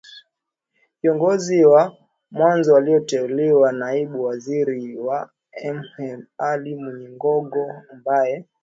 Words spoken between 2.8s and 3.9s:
teuliwa ni